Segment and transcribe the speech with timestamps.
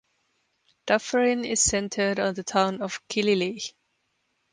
[0.87, 3.71] Dufferin is centred on the town of Killyleagh.